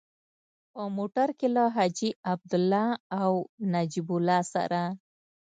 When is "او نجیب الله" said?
3.21-4.39